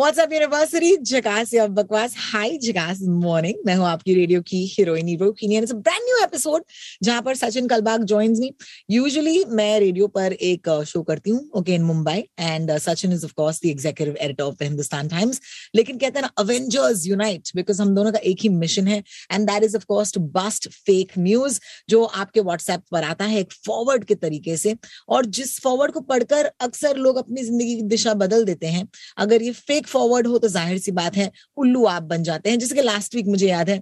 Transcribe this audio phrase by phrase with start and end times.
[0.00, 5.52] WhatsApp university जगास या बकवास हाय जगास morning मैं हूँ आपकी रेडियो की हीरोइनी and
[5.54, 6.62] it's brand new episode
[7.02, 8.50] जहाँ पर Sachin Kalbag joins me
[8.90, 13.32] usually मैं रेडियो पर एक शो करती हूँ okay in Mumbai and Sachin is of
[13.36, 15.40] course the executive editor of the Hindustan Times
[15.74, 19.02] लेकिन कहते हैं ना अवेंजर्स यूनाइट बिकॉज़ हम दोनों का एक ही मिशन है.
[19.32, 23.40] And that is of course to bust fake news जो आपके व्हाट्सएप पर आता है
[23.40, 24.74] एक फॉरवर्ड के तरीके से.
[25.08, 29.42] और जिस फॉरवर्ड को पढ़कर अक्सर लोग अपनी ज़िंदगी की दिशा बदल देते हैं, अगर
[29.42, 32.74] ये फेक फॉरवर्ड हो तो ज़ाहिर सी बात है, उल्लू आप बन जाते हैं, जिसके
[32.74, 33.80] कि लास्ट वीक मुझे याद है।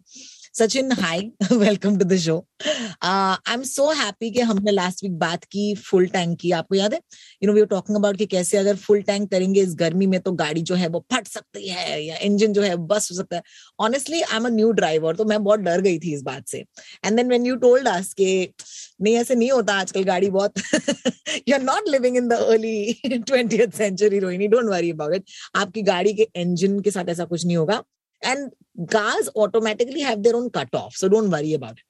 [0.54, 1.20] Sachin hi
[1.52, 6.06] welcome to the show I am so happy कि हमने लास्ट वीक बात की फुल
[6.06, 7.00] टैंक की। आपको याद है?
[7.42, 10.32] You know we talking about कि कैसे अगर फुल टैंक करेंगे इस गर्मी में तो
[10.34, 13.42] गाड़ी जो है वो फट सकती है या इंजन जो है बस हो सकता है।
[13.80, 16.58] Honestly I am a new driver तो मैं बहुत डर गई थी इस बात से।
[16.58, 18.48] And then when you told us के,
[19.02, 20.58] नहीं, ऐसे नहीं होता आजकल गाड़ी बहुत।
[21.48, 25.24] You are not living in the early twenty century Rohini don't worry about it
[25.56, 27.82] आपकी गाड़ी के इंजन के साथ ऐसा कुछ नहीं होगा।
[28.22, 28.50] And
[28.90, 31.84] cars automatically have their own cutoff, so don't worry about it.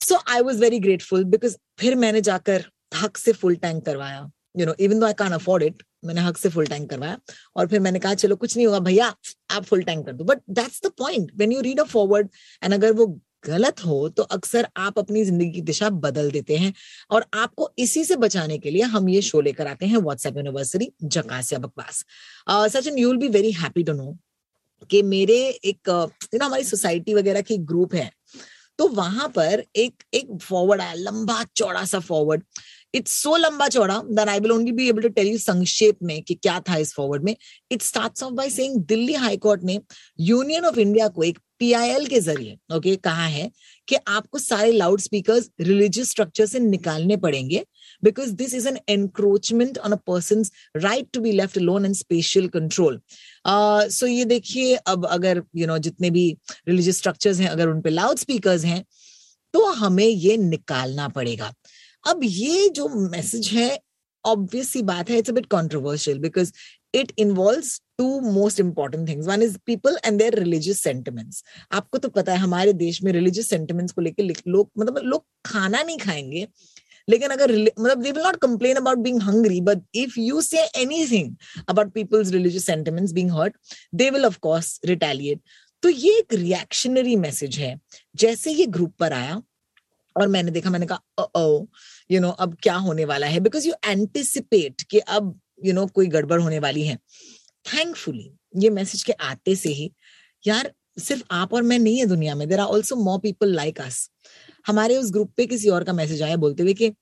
[0.00, 2.64] So i was very grateful because फिर मैंने जाकर
[2.94, 4.30] हक से फुल टैंक करवाया.
[4.58, 7.18] You know even though I can afford it मैंने हक से फुल टैंक करवाया.
[7.56, 9.14] और फिर मैंने कहा, चलो, कुछ नहीं होगा, भैया,
[9.50, 10.24] आप फुल टैंक कर दो.
[10.24, 12.28] But that's the point when you read a forward
[12.62, 13.06] and अगर वो
[13.46, 16.72] गलत हो तो अक्सर आप अपनी ज़िंदगी की दिशा बदल देते हैं
[17.10, 20.90] और आपको इसी से बचाने के लिए हम ये शो लेकर आते हैं व्हाट्सएप यूनिवर्सिटी
[21.02, 22.04] जकासिया बकवास।
[22.72, 24.16] Sachin you will be very happy to know
[24.90, 28.10] कि मेरे एक यू नो हमारी सोसाइटी वगैरह की ग्रुप है
[28.78, 32.42] तो वहाँ पर एक एक फॉरवर्ड आया लंबा चौड़ा सा फॉरवर्ड
[32.94, 36.22] इट्स सो लंबा चौड़ा that I will only be able to tell you संक्षेप में
[36.22, 37.36] कि क्या था इस फॉरवर्ड में।
[37.70, 39.80] It starts off by saying Delhi high court ने
[40.20, 43.50] यूनियन ऑफ़ इंडिया को एक पीआईएल के ज़रिए ओके okay, कहा है
[43.88, 47.64] कि आपको सारे लाउड स्पीकर रिलीजियस स्ट्रक्चर से निकालने पड़ेंगे।
[48.06, 50.44] Because this is an encroachment on a person
[50.76, 53.00] right to be left alone and special control
[53.90, 56.36] so ये देखिए अब अगर यू you नो know, जितने भी
[56.68, 58.84] रिलीजियस स्ट्रक्चर्स हैं अगर उन पे लाउड स्पीकर हैं
[59.52, 61.52] तो हमें ये निकालना पड़ेगा।
[62.06, 63.78] अब ये जो मैसेज है
[64.24, 66.52] ऑब्वियस सी बात है it's a bit controversial because
[66.94, 72.08] it involves two most important things one is people and their religious sentiments आपको तो
[72.08, 76.46] पता है हमारे देश में रिलीजियस सेंटिमेंट्स को लेकर लोग मतलब लोग खाना नहीं खाएँगे
[77.08, 81.34] लेकिन अगर मतलब they will not complain about being hungry but if you say anything
[81.68, 83.56] about people's religious sentiments being hurt
[83.94, 85.40] they will of course retaliate
[85.82, 87.78] तो ये एक रिएक्शनरी मैसेज है।
[88.14, 89.40] जैसे ये ग्रुप पर आया
[90.16, 91.66] और मैंने देखा मैंने कहा ओ
[92.10, 93.40] यू नो अब क्या होने वाला है?
[93.40, 96.96] बिकॉज़ यू एंटिसिपेट कि अब यू you नो know, कोई गड़बड़ होने वाली है।
[97.66, 99.90] थैंकफुली ये मैसेज के आते से ही
[100.44, 103.80] यार सिर्फ़ आप और मैं नहीं है दुनिया में there are also more people like
[103.80, 104.08] us
[104.66, 106.92] हमारे उस ग्रुप पे किसी और का मैसेज आया बोलते हुए कि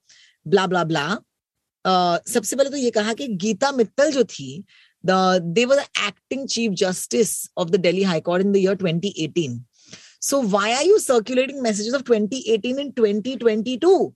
[0.47, 1.07] ब्ला ब्ला ब्ला
[2.29, 4.65] सबसे पहले तो ये कहा कि गीता मित्तल जो थी
[5.05, 9.59] they were acting chief justice of the Delhi high court in the year 2018
[10.21, 14.15] so why are you circulating messages of 2018 in 2022 so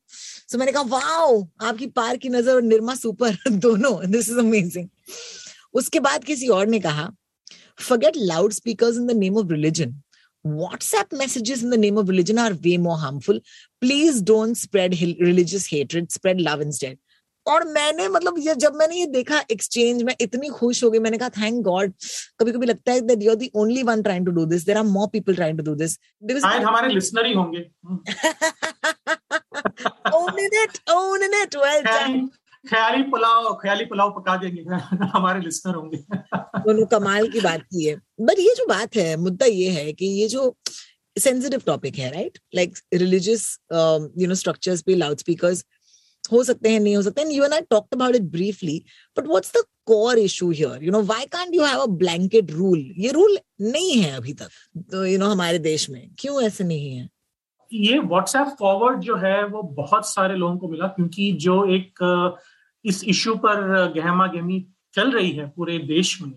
[0.50, 4.88] so मैंने कहा, वाओ, आपकी पार की नज़र और निर्मा सुपर, दोनों दिस इज़ अमेजिंग
[5.75, 7.10] उसके बाद किसी और ने कहा,
[7.78, 10.03] forget loudspeakers in the name of religion.
[10.44, 13.41] WhatsApp messages in the name of religion are way more harmful.
[13.82, 16.99] Please don't spread religious hatred, spread love instead.
[17.47, 21.19] और मैंने मतलब ये जब मैंने ये देखा एक्सचेंज में इतनी खुश हो गई मैंने
[21.19, 21.93] कहा थैंक गॉड
[22.41, 24.78] कभी कभी लगता है that you are the only one trying to do this there
[24.78, 27.60] are more people trying to do this because शायद हमारे लिसनर ही होंगे।
[30.19, 32.28] Own it own it well done
[32.65, 34.63] ख्याली पुलाव ख्याली पुलाव पका देंगे,
[35.15, 35.99] हमारे लिस्टर होंगे।
[36.59, 40.07] दोनों कमाल की बात की है। बट ये जो बात है, मुद्दा ये है कि
[40.07, 40.55] ये जो
[41.16, 45.65] सेंसिटिव टॉपिक है right like religious you know structures पे लाउड स्पीकर्स
[46.33, 48.83] हो सकते हैं, नहीं हो सकते हैं। You and I talked about it briefly
[49.19, 52.81] but what's the core issue here you know why can't you have a blanket rule
[52.99, 54.51] ये रूल नहीं है अभी तक
[54.93, 57.09] तो यू नो हमारे देश में। क्यों ऐसे नहीं है?
[57.72, 62.38] ये व्हाट्सएप फॉरवर्ड जो है, वो बहुत सारे लोगों को मिला क्योंकि जो एक,
[62.84, 66.32] इस इश्यू पर गहमा गहमी चल रही है पूरे देश में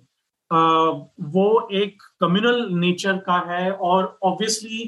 [1.32, 4.82] वो एक कम्युनल नेचर का है और ऑब्वियसली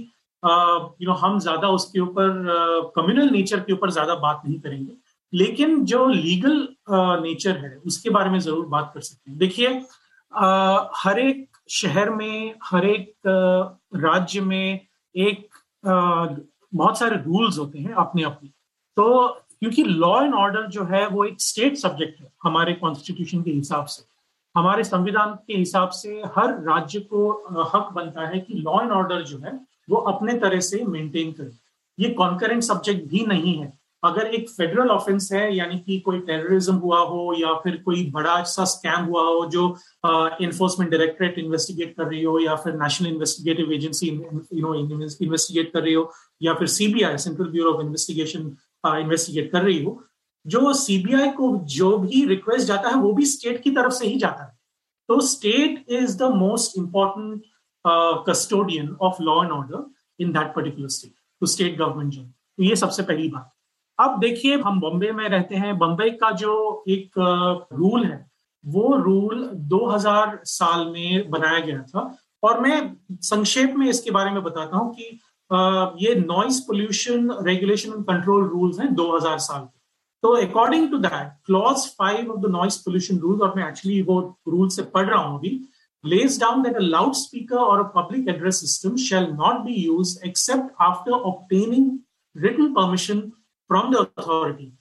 [0.44, 4.94] यू नो हम ज़्यादा उसके ऊपर कम्युनल नेचर के ऊपर ज़्यादा बात नहीं करेंगे।
[5.34, 6.68] लेकिन जो लीगल
[7.22, 9.70] नेचर है, उसके बारे में ज़रूर बात कर सकते हैं। देखिए
[10.98, 13.14] हर एक शहर में, हर एक
[13.96, 14.80] राज्य में
[15.16, 15.48] एक
[15.86, 18.50] बहुत सारे रूल्स होते हैं अपने अपने
[18.98, 19.28] तो
[19.60, 23.86] क्योंकि लॉ एंड ऑर्डर जो है, वो एक स्टेट सब्जेक्ट है हमारे कॉन्स्टिट्यूशन के हिसाब
[23.86, 24.04] से।
[24.56, 27.32] हमारे संविधान के हिसाब से हर राज्य को
[27.76, 29.60] हक बनता है कि लॉ एंड ऑर्डर जो है,
[29.90, 31.52] वो अपने तरह से मेंटेन करे।
[32.00, 33.72] ये कॉन्करेंट सब्जेक्ट भी नहीं है।
[34.04, 38.42] अगर एक फेडरल ऑफेंस है, यानी कि कोई टेररिज्म हुआ हो या फिर कोई बड़ा
[38.44, 39.68] सा स्कैम हुआ हो जो
[40.46, 45.82] इन्फोर्समेंट डायरेक्टरेट इन्वेस्टिगेट कर रही हो या फिर national investigative agency you know investigate कर
[45.82, 46.12] रही हो
[46.42, 48.56] या फिर CBI central bureau of investigation
[48.86, 50.02] investigate कर रही हो,
[50.46, 54.18] जो सीबीआई को जो भी रिक्वेस्ट जाता है, वो भी स्टेट की तरफ़ से ही
[54.20, 54.52] जाता है।
[55.10, 57.44] तो state is the most important
[58.28, 59.86] custodian of law and order
[60.20, 63.53] in that particular state तो स्टेट गवर्नमेंट जो ये सबसे पहली बात।
[64.00, 67.12] अब देखिए, हम बॉम्बे में रहते हैं। बम्बई का जो एक
[67.74, 68.26] रूल है,
[68.64, 74.42] वो रूल 2000 साल में बनाया गया था। और मैं संक्षेप में इसके बारे में
[74.44, 75.20] बताता हूँ कि
[76.06, 79.80] ये noise pollution regulation and control rules हैं 2000 साल के।
[80.24, 84.20] तो according to that clause five of the noise pollution rule और मैं एक्चुअली वो
[84.48, 85.60] रूल से पढ़ रहा हूँ अभी,
[86.04, 90.72] lays down that a loudspeaker or a public address system shall not be used except
[90.80, 91.86] after obtaining
[92.36, 93.22] written permission
[93.74, 94.72] from the authority,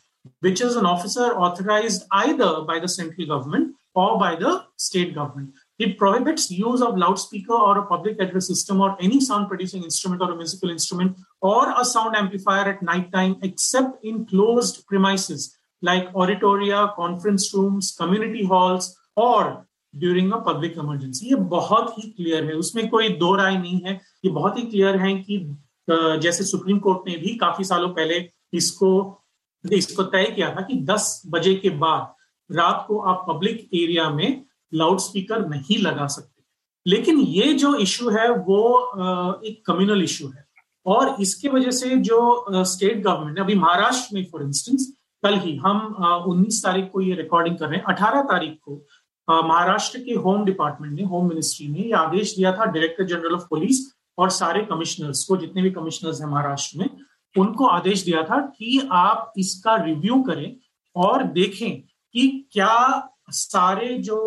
[0.40, 5.54] which is an officer authorized either by the central government or by the state government.
[5.78, 10.20] It prohibits use of loudspeaker or a public address system or any sound producing instrument
[10.20, 15.56] or a musical instrument or a sound amplifier at night time except in closed premises
[15.80, 22.44] like oratoria, conference rooms, community halls, or during a public emergency ये बहुत ही clear
[22.44, 23.92] है उसमें कोई दो राय नहीं है
[24.24, 25.38] ये बहुत ही क्लियर है कि
[26.22, 28.20] जैसे सुप्रीम कोर्ट ने भी काफ़ी सालों पहले
[28.52, 29.19] इसको
[29.64, 34.44] इसको तय किया था कि 10 बजे के बाद रात को आप पब्लिक एरिया में
[34.72, 36.43] लाउड स्पीकर नहीं लगा सकते।
[36.87, 40.44] लेकिन ये जो इशू है, वो एक कम्युनल इशू है।
[40.87, 45.78] और इसके वजह से जो स्टेट गवर्नमेंट अभी महाराष्ट्र में फॉर इंस्टेंस कल ही हम
[46.28, 48.75] 19 तारीख को ये रिकॉर्डिंग कर रहे हैं। 18 तारीख को
[49.28, 53.46] महाराष्ट्र के होम डिपार्टमेंट ने होम मिनिस्ट्री ने ये आदेश दिया था डायरेक्टर जनरल ऑफ़
[53.50, 53.81] पुलिस
[54.19, 56.88] और सारे कमिश्नर्स को, जितने भी कमिश्नर्स हैं महाराष्ट्र में
[57.37, 60.55] उनको आदेश दिया था कि आप इसका रिव्यू करें
[60.96, 61.81] और देखें
[62.14, 64.19] कि क्या सारे जो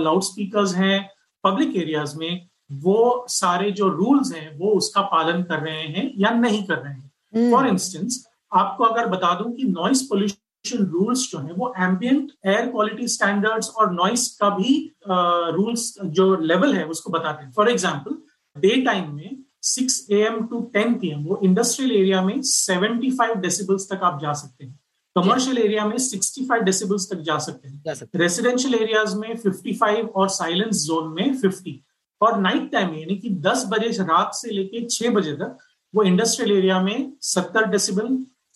[0.00, 1.08] लाउड स्पीकर हैं
[1.44, 6.30] पब्लिक एरियाज़ में वो सारे जो रूल्स हैं वो उसका पालन कर रहे हैं या
[6.30, 7.72] नहीं कर रहे हैं फॉर hmm.
[7.72, 13.08] इंस्टेंस आपको अगर बता दूँ कि नॉइस पोल्यूशन रूल्स जो है वो एम्बियंट एयर क्वालिटी
[13.08, 14.74] स्टैंडर्ड्स और नॉइस का भी
[15.06, 18.16] रूल्स uh, जो लेवल है उसको बताते हैं फॉर एग्ज़ाम्पल
[18.56, 23.88] डे टाइम में 6 एम टू 10 पी एम वो इंडस्ट्रियल एरिया में 75 डेसिबल्स
[23.92, 24.78] तक आप जा सकते हैं।
[25.16, 27.82] कमर्शियल एरिया में 65 डेसिबल्स तक जा सकते हैं।
[28.16, 31.78] रेसिडेंशियल एरियाज़ में 55 और साइलेंस जोन में 50
[32.20, 35.58] और नाइट टाइम यानी कि 10 बजे रात से लेके 6 बजे तक
[35.94, 38.08] वो इंडस्ट्रियल एरिया में 70 डेसिबल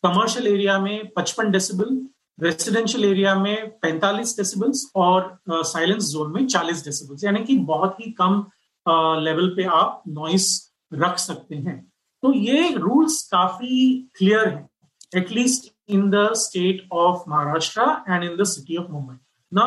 [0.04, 1.96] कमर्शियल एरिया में 55 डेसिबल
[2.38, 8.10] रेसिडेंशियल एरिया में 45 डेसिबल्स और साइलेंस जोन में 40 डेसिबल्स यानी कि बहुत ही
[8.20, 8.44] कम
[9.24, 10.46] लेवल पे आप नॉइस
[10.96, 11.78] रख सकते हैं।
[12.22, 14.68] तो ये रूल्स काफ़ी क्लियर है
[15.16, 19.16] at least in the state of Maharashtra and in the city of Mumbai
[19.52, 19.66] ना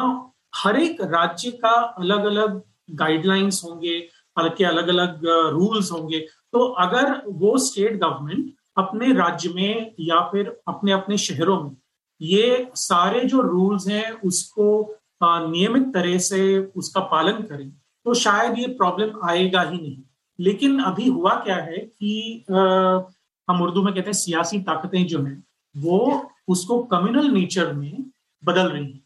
[0.55, 2.61] हर एक राज्य का अलग अलग
[2.93, 3.99] गाइडलाइंस होंगे
[4.37, 6.19] के अलग अलग रूल्स होंगे।
[6.53, 11.75] तो अगर वो स्टेट गवर्नमेंट अपने राज्य में या फिर अपने अपने शहरों में
[12.21, 17.69] ये सारे जो रूल्स हैं, उसको नियमित तरह से उसका पालन करें
[18.05, 19.97] तो शायद ये प्रॉब्लम आएगा ही नहीं।
[20.39, 22.55] लेकिन अभी हुआ क्या है कि आ,
[23.47, 25.43] हम उर्दू में कहते हैं सियासी ताकतें जो हैं
[25.77, 28.05] वो उसको कम्युनल नेचर में
[28.43, 29.03] बदल रही हैं।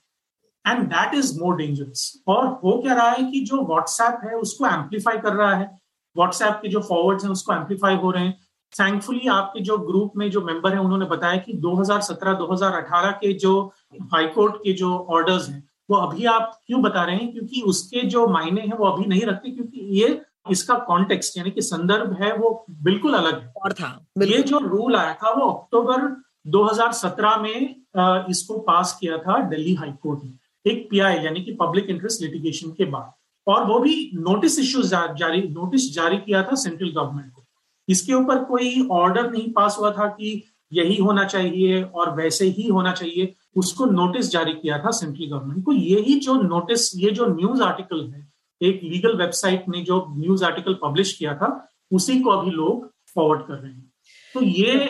[0.68, 4.66] And that is more dangerous और हो क्या रहा है कि जो व्हाट्सएप है उसको
[4.66, 5.80] एम्पलीफाई कर रहा है।
[6.18, 8.40] व्हाट्सएप के जो फॉरवर्ड्स हैं उसको एम्पलीफाई हो रहे हैं।
[8.80, 13.74] थैंकफुली आपके जो ग्रुप में जो मेंबर हैं उन्होंने बताया कि 2017-2018 के जो
[14.14, 17.32] हाईकोर्ट के जो ऑर्डर्स हैं वो अभी आप क्यों बता रहे हैं?
[17.32, 21.62] क्योंकि उसके जो मायने हैं वो अभी नहीं रखते क्योंकि ये इसका कॉन्टेक्स्ट यानी कि
[21.62, 23.90] संदर्भ है वो बिल्कुल अलग है। और था
[24.22, 26.08] ये जो रूल आया था वो अक्टूबर
[26.48, 32.22] 2017 में इसको पास किया था दिल्ली हाईकोर्ट ने एक पीआई यानी कि पब्लिक इंटरेस्ट
[32.22, 33.12] लिटिगेशन के बाद।
[33.48, 37.44] और वो भी नोटिस इश्यू जारी नोटिस जारी किया था सेंट्रल गवर्नमेंट को।
[37.88, 42.68] इसके ऊपर कोई ऑर्डर नहीं पास हुआ था कि यही होना चाहिए और वैसे ही
[42.68, 47.26] होना चाहिए। उसको नोटिस जारी किया था सेंट्रल गवर्नमेंट को। यही जो नोटिस ये जो
[47.28, 48.31] न्यूज़ आर्टिकल है
[48.62, 51.50] एक लीगल वेबसाइट ने जो न्यूज़ आर्टिकल पब्लिश किया था
[51.92, 53.92] उसी को अभी लोग फॉरवर्ड कर रहे हैं।
[54.34, 54.86] तो ये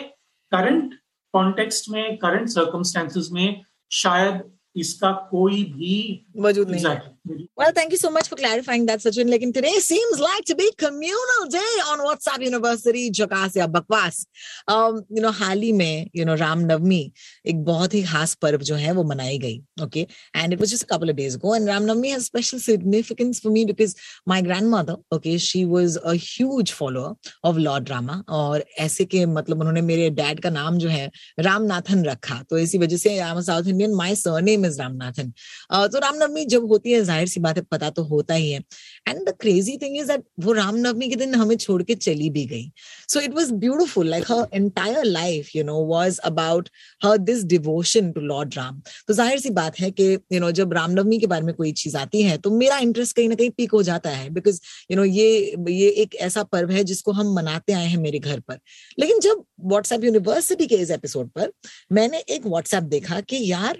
[0.52, 0.94] करंट
[1.34, 3.62] कॉन्टेक्स्ट में करंट सर्कमस्टेंसेज में
[3.92, 4.42] शायद
[4.76, 6.84] इसका कोई भी मौजूद नहीं
[7.24, 9.30] Well, thank you so much for clarifying that, Sachin.
[9.30, 14.26] Like today seems like to be communal day on WhatsApp University, Jakas या बकवास.
[14.66, 17.12] Um, you know, हाल ही में, you know, राम नवमी
[17.46, 19.62] एक बहुत ही खास पर्व जो है वो मनाई गई.
[19.78, 21.52] It was just a couple of days ago.
[21.54, 23.94] And Ram Navami has special significance for me because
[24.26, 27.14] my grandmother, okay, she was a huge follower
[27.44, 28.24] of Lord Rama.
[28.28, 32.42] और ऐसे के मतलब उन्होंने मेरे डैड का नाम जो है रामनाथन रखा.
[32.50, 33.94] तो इसी वजह से I am South Indian.
[33.94, 35.32] My surname is Ramnathan.
[35.70, 38.60] Uh, तो रामनवमी जब होती है ज़ाहिर सी बात है, पता तो होता ही है।
[39.08, 42.44] And the crazy thing is that वो रामनवमी के दिन हमें छोड़ के चली भी
[42.46, 42.70] गई।
[43.08, 46.68] So it was beautiful like her entire life you know was about
[47.04, 50.72] her this devotion to lord Ram तो ज़ाहिर सी बात है कि यू नो जब
[50.72, 53.72] रामनवमी के बारे में कोई चीज़ आती है तो मेरा इंटरेस्ट कहीं ना कहीं पीक
[53.72, 55.28] हो जाता है बिकॉज़ यू नो ये
[55.70, 58.58] ये एक ऐसा पर्व है जिसको हम मनाते आए हैं मेरे घर पर।
[58.98, 61.52] लेकिन जब व्हाट्सएप यूनिवर्सिटी के इस एपिसोड पर
[61.92, 63.78] मैंने एक व्हाट्सएप देखा कि यार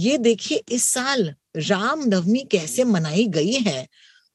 [0.00, 3.86] ये देखिए, इस साल राम नवमी कैसे मनाई गई है?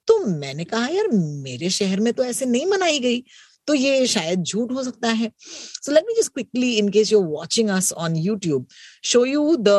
[0.07, 3.23] तो मैंने कहा, यार, मेरे शहर में तो ऐसे नहीं मनाई गई
[3.67, 7.21] तो ये शायद झूठ हो सकता है। So let me just quickly in case you
[7.29, 8.67] watching us on YouTube
[9.03, 9.69] show you the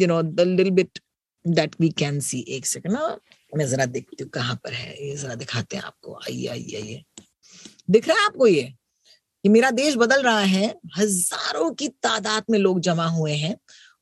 [0.00, 0.98] you know the little bit
[1.44, 3.18] that we can see एक सेकंड ना
[3.56, 7.02] मैं जरा देखती हूँ कहाँ पर है। ये जरा दिखाते हैं आपको। आइए आइए आइए।
[7.90, 8.62] दिख रहा है आपको ये?
[9.44, 13.56] ये मेरा देश बदल रहा है। हज़ारों की तादाद में लोग जमा हुए हैं।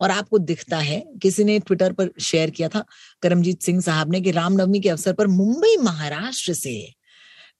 [0.04, 2.84] और आपको दिखता है। किसी ने ट्विटर पर शेयर किया था
[3.22, 6.74] करमजीत सिंह साहब ने कि रामनवमी के अवसर पर मुंबई महाराष्ट्र से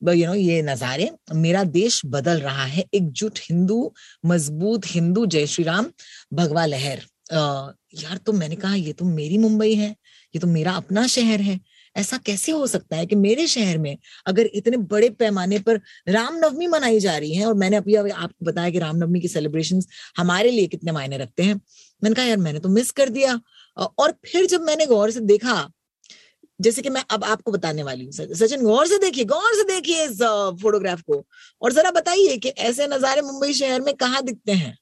[0.02, 3.92] यू नो ये नजारे, मेरा देश बदल रहा है, एकजुट हिंदू,
[4.26, 5.86] मज़बूत हिंदू, जय श्री राम,
[6.32, 7.00] भगवा लहर।
[7.32, 11.58] यार तो मैंने कहा, ये तो मेरी मुंबई है, ये तो मेरा अपना शहर है।
[11.96, 13.96] ऐसा कैसे हो सकता है कि मेरे शहर में
[14.26, 18.70] अगर इतने बड़े पैमाने पर रामनवमी मनाई जा रही है और मैंने अभी आपको बताया
[18.70, 19.80] कि रामनवमी की सेलिब्रेशन
[20.16, 21.60] हमारे लिए कितने मायने रखते हैं।
[22.04, 23.40] मैंने कहा यार मैंने तो मिस कर दिया।
[23.98, 25.54] और फिर जब मैंने गौर से देखा
[26.60, 30.04] जैसे कि मैं अब आपको बताने वाली हूँ सचिन गौर से देखिए गौर से देखिए
[30.04, 30.22] इस
[30.62, 31.24] फोटोग्राफ को।
[31.62, 34.76] और जरा बताइए कि ऐसे नजारे मुंबई शहर में कहाँ दिखते हैं?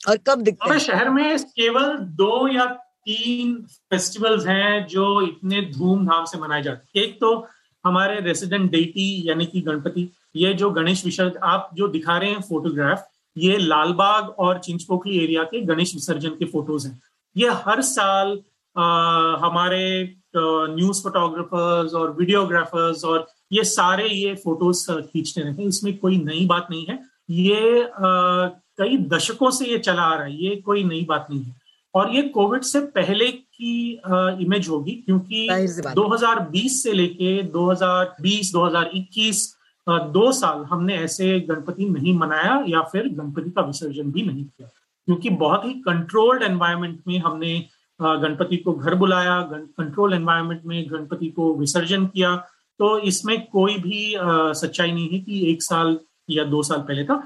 [0.00, 0.78] और कब दिखते हैं?
[0.80, 2.64] शहर में केवल दो या
[3.06, 3.54] तीन
[3.90, 7.34] फेस्टिवल्स हैं जो इतने धूमधाम से मनाए जाते हैं। एक तो
[7.84, 12.40] हमारे रेसिडेंट डेटी यानी कि गणपति ये जो गणेश विसर्जन आप जो दिखा रहे हैं
[12.42, 17.00] फोटोग्राफ ये लालबाग और चिंचपोखली एरिया के गणेश विसर्जन के फ़ोटोज़ हैं।
[17.36, 18.38] ये हर साल
[18.78, 18.84] आ,
[19.36, 26.16] हमारे न्यूज़ फोटोग्राफर्स और वीडियोग्राफर्स और ये सारे ये फ़ोटोज़ खींचते रहते हैं। इसमें कोई
[26.16, 26.98] नई बात नहीं है।
[27.30, 28.48] ये आ,
[28.78, 31.56] कई दशकों से ये चला आ रहा है। ये कोई नई बात नहीं है।
[31.94, 35.48] और ये कोविड से पहले की आ, इमेज होगी क्योंकि
[35.94, 43.50] 2020 से लेके 2020 2021 दो साल हमने ऐसे गणपति नहीं मनाया या फिर गणपति
[43.50, 44.68] का विसर्जन भी नहीं किया।
[45.08, 47.58] क्योंकि बहुत ही कंट्रोल्ड एनवायरनमेंट में हमने
[48.00, 52.34] गणपति को घर बुलाया कंट्रोल एनवायरनमेंट में गणपति को विसर्जन किया।
[52.80, 55.98] तो इसमें कोई भी सच्चाई नहीं है कि एक साल
[56.30, 57.16] या दो साल पहले था।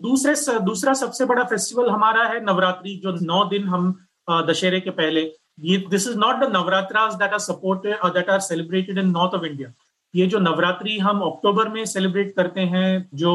[0.00, 3.94] दूसरे दूसरा सबसे बड़ा फेस्टिवल हमारा है नवरात्रि, जो नौ दिन हम
[4.28, 5.22] दशहरे के पहले।
[5.60, 9.34] ये this is not the Navratras that are supported और that are celebrated in north
[9.34, 9.72] of India
[10.14, 13.32] ये जो नवरात्रि हम अक्टूबर में सेलिब्रेट करते हैं जो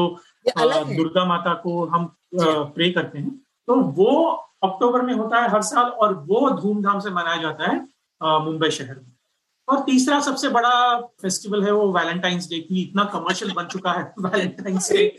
[0.48, 3.30] दुर्गा माता को हम प्रे करते हैं
[3.68, 4.22] तो वो
[4.62, 7.78] अक्टूबर में होता है हर साल और वो धूमधाम से मनाया जाता है
[8.44, 9.12] मुंबई शहर में।
[9.68, 14.02] और तीसरा सबसे बड़ा फेस्टिवल है वो वैलेंटाइंस डे की इतना कमर्शियल बन चुका है
[14.20, 15.18] वैलेंटाइंस डे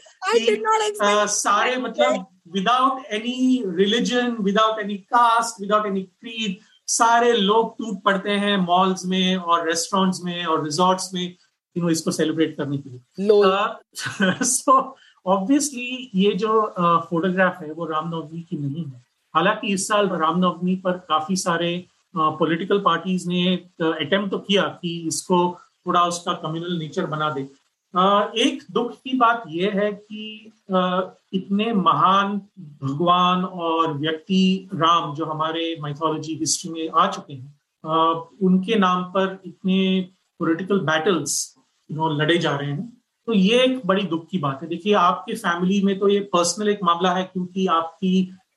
[1.27, 8.31] सारे मतलब without any religion without any caste without any creed सारे लोग टूट पड़ते
[8.31, 11.35] हैं मॉल्स में और रेस्टोरेंट्स में और रिजॉर्ट्स में।
[11.77, 16.61] यू नो इसको सेलिब्रेट करने के लिए। सो ऑब्वियसली ये जो
[17.09, 22.79] फोटोग्राफ है वो रामनवमी की नहीं है। हालाँकि इस साल रामनवमी पर काफ़ी सारे पॉलिटिकल
[22.79, 25.39] पार्टीज़ ने अटेम्प्ट तो किया कि इसको
[25.87, 27.41] थोड़ा उसका कम्युनल नेचर बना दे।
[28.41, 30.51] एक दुख की बात यह है कि
[31.33, 32.37] इतने महान
[32.83, 37.55] भगवान और व्यक्ति राम जो हमारे माइथोलॉजी हिस्ट्री में आ चुके हैं
[38.43, 41.56] उनके नाम पर इतने पॉलिटिकल बैटल्स
[41.89, 42.89] नो लड़े जा रहे हैं
[43.27, 46.69] तो ये एक बड़ी दुख की बात है देखिए आपके फैमिली में तो ये पर्सनल
[46.69, 48.11] एक मामला है क्योंकि आपकी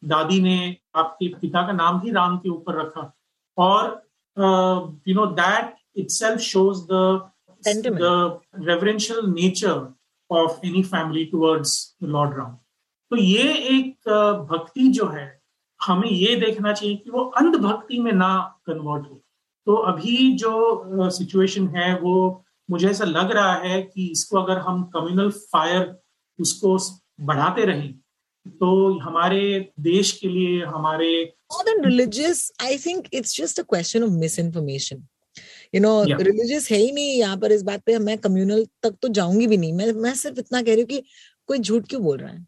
[0.05, 3.13] दादी ने आपके पिता का नाम ही राम के ऊपर रखा
[3.59, 3.99] और
[4.37, 7.25] know that itself shows the
[7.65, 8.01] Sentiment.
[8.01, 9.93] the reverential nature
[10.31, 12.59] of any family towards Lord Ram.
[13.11, 14.09] तो ये एक
[14.51, 15.41] भक्ति जो है
[15.81, 18.33] हमें ये देखना चाहिए कि वो अंधभक्ति में ना
[18.67, 19.21] कन्वर्ट हो
[19.67, 24.83] तो अभी जो सिचुएशन है वो मुझे ऐसा लग रहा है कि इसको अगर हम
[24.85, 25.95] कम्युनल फायर
[26.39, 26.79] उसको
[27.25, 27.93] बढ़ाते रहें
[28.47, 34.05] तो हमारे देश के लिए हमारे more than religious i think it's just a question
[34.07, 34.99] of misinformation.
[35.75, 39.09] You know religious है ही नहीं यहाँ पर इस बात पे मैं कम्युनल तक तो
[39.09, 41.03] जाऊँगी भी नहीं। मैं मैं सिर्फ़ इतना कह रही हूँ कि
[41.47, 42.47] कोई झूठ क्यों बोल रहा है?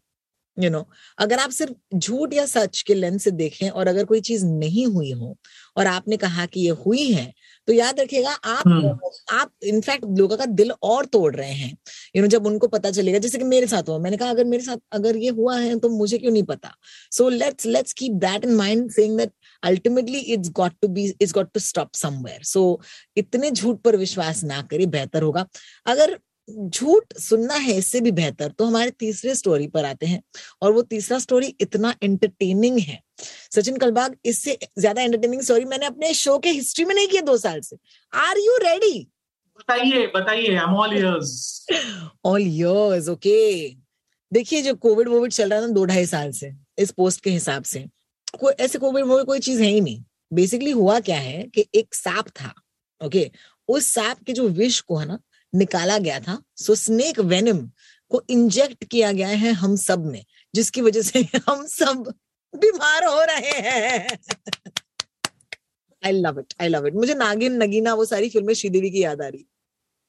[0.57, 3.87] यू you नो know, अगर आप सिर्फ़ झूठ या सच के लेंस से देखें और
[3.87, 5.37] अगर कोई चीज़ नहीं हुई हो
[5.77, 7.33] और आपने कहा कि ये हुई है
[7.67, 11.77] तो याद रखिएगा आप हम्म। आप इनफैक्ट लोगों का दिल और तोड़ रहे हैं।
[12.15, 14.63] यू नो जब उनको पता चलेगा जैसे कि मेरे साथ हुआ मैंने कहा अगर मेरे
[14.63, 16.75] साथ अगर ये हुआ है तो मुझे क्यों नहीं पता?
[17.11, 19.31] So let's let's keep that in mind saying that
[19.63, 22.79] ultimately it's got to be it's got to stop somewhere so
[23.17, 25.45] इतने झूठ पर विश्वास ना करें बेहतर होगा।
[25.85, 26.17] अगर
[26.49, 30.21] झूठ सुनना है इससे भी बेहतर। तो हमारे तीसरे स्टोरी पर आते हैं
[30.61, 32.99] और वो तीसरा स्टोरी इतना एंटरटेनिंग है।
[33.51, 37.37] सचिन कलबाग इससे ज़्यादा एंटरटेनिंग स्टोरी मैंने अपने शो के हिस्ट्री में नहीं किया दो
[37.37, 37.77] साल से।
[38.13, 39.07] आर यू रेडी
[39.59, 41.65] बताइए बताइए all ears
[42.25, 43.69] all ears okay
[44.31, 47.29] देखिए जो कोविड वोविड चल रहा था ना दो ढाई साल से इस पोस्ट के
[47.29, 47.85] हिसाब से
[48.39, 51.95] कोई ऐसे कोविड वोविड कोई चीज़ है ही नहीं। बेसिकली हुआ क्या है कि एक
[51.95, 52.53] सांप था
[53.01, 53.29] ओके
[53.69, 55.19] उस सांप के जो विष को है ना
[55.55, 57.69] निकाला गया था। सो स्नेक वेनम
[58.09, 60.23] को इंजेक्ट किया गया है हम सब में
[60.55, 61.19] जिसकी वजह से
[61.49, 62.13] हम सब
[62.53, 64.19] बीमार हो रहे हैं।
[66.05, 69.21] I love it I love it मुझे नागिन नगीना वो सारी फ़िल्में श्रीदेवी की याद
[69.21, 69.45] आ रही।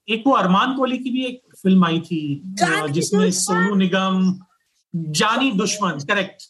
[0.09, 2.43] एक वो अरमान कोहली की भी एक फ़िल्म आई थी
[2.91, 4.41] जिसमें Sonu Nigam
[4.95, 6.43] Jaani Dushman correct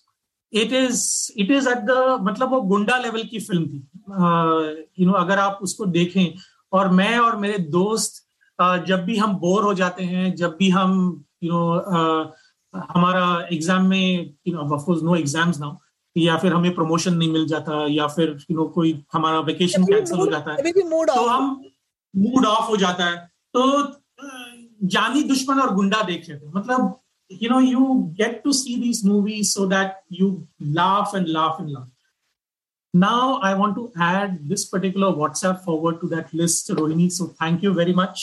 [0.53, 4.17] it is it is at the मतलब वो गुंडा लेवल की फ़िल्म थी। You uh,
[4.17, 6.35] know you know, अगर आप उसको देखें
[6.73, 8.24] और मैं और मेरे दोस्त
[8.61, 10.93] जब भी हम बोर हो जाते हैं जब भी हम
[11.45, 12.33] यू you नो know,
[12.75, 15.77] हमारा एग्ज़ाम में you know of course no exams now
[16.17, 19.41] या फिर हमें प्रमोशन नहीं मिल जाता या फिर यू you नो know, कोई हमारा
[19.41, 20.73] वेकेशन कैंसिल हो जाता है
[21.15, 21.63] तो हम
[22.15, 23.17] मूड ऑफ़ हो जाता है।
[23.57, 23.83] तो
[24.97, 27.01] जानी दुश्मन और गुंडा देख लेते हैं। मतलब
[27.43, 30.31] you know you get to see these movies so that you
[30.63, 31.91] laugh and laugh and laugh
[32.95, 37.65] now i want to add this particular whatsapp forward to that list rohini so thank
[37.67, 38.21] you very much.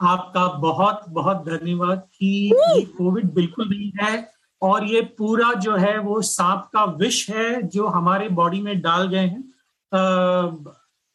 [0.00, 2.50] आपका बहुत बहुत धन्यवाद कि
[2.98, 4.30] Covid बिल्कुल नहीं है
[4.62, 9.08] और ये पूरा जो है वो सांप का विष है जो हमारे बॉडी में डाल
[9.08, 9.44] गए हैं।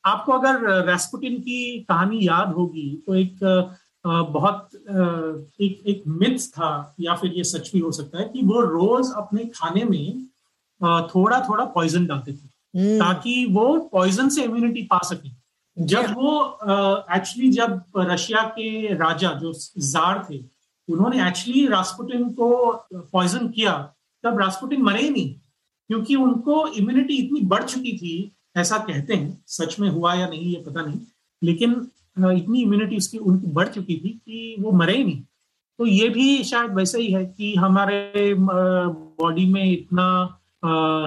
[0.06, 3.40] आपको अगर रेस्पुटिन की कहानी याद होगी तो एक
[4.08, 4.70] बहुत
[5.62, 9.12] एक एक मिथ था या फिर ये सच भी हो सकता है कि वो रोज
[9.18, 10.24] अपने खाने में
[11.08, 12.48] थोड़ा थोड़ा पॉइजन डालते थे
[12.80, 15.30] हम्म, ताकि वो पॉइजन से इम्यूनिटी पा सके।
[15.80, 16.60] जब वो
[17.16, 20.44] एक्चुअली जब रशिया के राजा जो जार थे
[20.90, 25.34] उन्होंने एक्चुअली रास्पुटिन को पॉइजन किया तब रास्पुटिन मरे ही नहीं
[25.88, 30.56] क्योंकि उनको इम्यूनिटी इतनी बढ़ चुकी थी ऐसा कहते हैं सच में हुआ या नहीं
[30.56, 31.00] ये पता नहीं
[31.44, 31.88] लेकिन
[32.20, 35.22] इतनी इम्यूनिटी उसकी उनकी बढ़ चुकी थी कि वो मरे ही नहीं।
[35.78, 40.40] तो ये भी शायद वैसे ही है कि हमारे बॉडी में इतना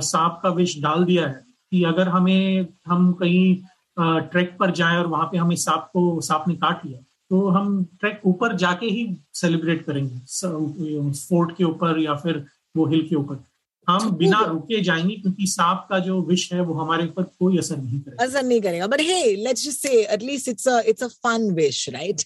[0.01, 3.57] सांप का विष डाल दिया है कि अगर हमें हम कहीं
[3.99, 6.99] ट्रैक पर जाए और वहाँ पे हमें सांप को सांप ने काट लिया।
[7.31, 12.45] तो हम ट्रैक ऊपर जाके ही सेलिब्रेट करेंगे। फोर्ट के ऊपर या फिर
[12.77, 13.45] वो हिल के ऊपर।
[13.89, 17.77] हम बिना रुके जाएँगे क्योंकि सांप का जो विष है वो हमारे ऊपर कोई असर
[17.77, 21.07] नहीं करेगा। असर नहीं करेगा। But hey let's just say at least it's a it's a
[21.07, 22.23] fun wish right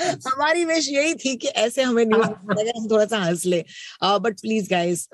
[0.00, 2.26] हमारी विश यही थी कि ऐसे हमें न्यूज़
[2.76, 3.64] हम थोड़ा सा हंस ले।
[4.04, 5.08] बट प्लीज़ गाइस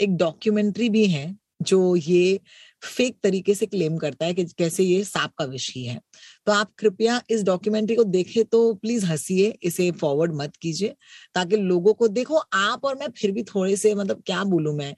[0.00, 2.40] एक डॉक्यूमेंट्री भी है जो ये
[2.82, 6.00] फेक तरीके से क्लेम करता है कि कैसे ये सांप का विष ही। है
[6.46, 10.94] तो आप कृपया इस डॉक्यूमेंट्री को देखें तो प्लीज़ हंसिए इसे फॉरवर्ड मत कीजिए
[11.34, 14.94] ताकि लोगों को देखो आप और मैं फिर भी थोड़े से मतलब क्या बोलूँ मैं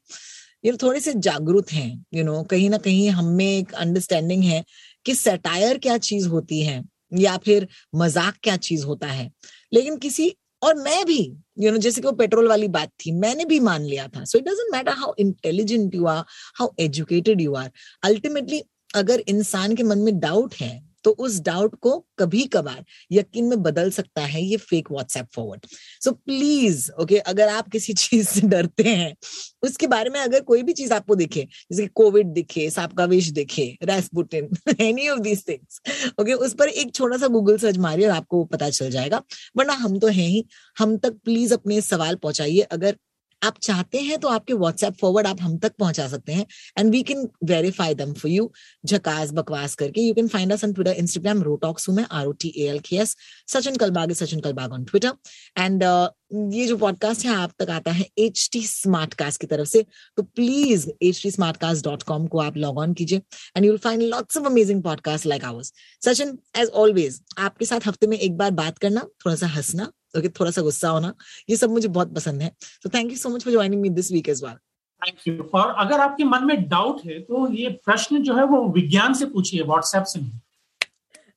[0.65, 4.45] ये थोड़े से जागरूक हैं यू you नो know, कहीं ना कहीं हमें एक अंडरस्टैंडिंग
[4.45, 4.65] है
[5.07, 6.83] कि सेटायर क्या चीज़ होती है
[7.15, 9.31] या फिर मज़ाक क्या चीज़ होता है।
[9.73, 11.19] लेकिन किसी और मैं भी
[11.61, 14.39] यू नो जैसे कि वो पेट्रोल वाली बात थी, मैंने भी मान लिया था। So
[14.39, 16.25] it doesn't matter how intelligent you are
[16.59, 17.71] how educated you are
[18.03, 18.63] ultimately
[18.95, 20.73] अगर इंसान के मन में डाउट है
[21.05, 25.67] तो उस डाउट को कभी कभार यकीन में बदल सकता है ये fake WhatsApp forward
[26.05, 29.15] so please okay अगर आप किसी चीज़ से डरते हैं,
[29.63, 33.29] उसके बारे में अगर कोई भी चीज़ आपको दिखे, जैसे कोविड दिखे सांप का विष
[33.31, 34.49] दिखे Rasputin
[34.81, 35.81] any of these things
[36.21, 39.23] okay उस पर एक छोटा सा गूगल सर्च मारिए और आपको पता चल जाएगा.
[39.57, 40.45] वरना हम तो हैं ही,
[40.79, 42.61] हम तक प्लीज़ अपने सवाल पहुंचाइए.
[42.61, 42.97] अगर
[43.43, 46.47] आप चाहते हैं तो आपके व्हाट्सएप फॉरवर्ड आप हम तक पहुँचा सकते हैं
[46.79, 48.53] and we can verify them for you
[48.87, 52.33] झकास बकवास करके you can find us on Twitter Instagram Rotalks हूँ मैं R O
[52.33, 53.17] T A L K S
[53.49, 55.13] Sachin Kalbag Sachin Kalbag on Twitter
[55.59, 56.09] and
[56.55, 59.87] ये जो पॉडकास्ट है, आप तक आता है एच टी स्मार्ट कास्ट की तरफ़ से
[60.17, 63.19] तो please H T smart cast dot com को आप लॉग ऑन कीजिए
[63.57, 65.73] and you'll find lots of amazing podcast like ours
[66.05, 70.29] Sachin as always आपके साथ हफ़्ते में एक बार बात करना, थोड़ा सा हंसना ओके
[70.41, 71.13] थोड़ा सा गुस्सा होना
[71.51, 72.51] ये सब मुझे बहुत पसंद है
[72.83, 74.55] तो thank you so much for joining me this week as well
[75.03, 78.67] thank you और अगर आपके मन में डाउट है तो ये प्रश्न जो है वो
[78.75, 80.41] विज्ञान से पूछिए व्हाट्सएप से नहीं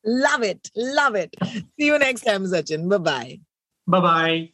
[0.05, 0.69] Love it.
[0.73, 1.35] Love it.
[1.43, 2.87] See you next time, Sachin.
[2.87, 3.39] Bye bye.
[3.87, 4.53] Bye bye.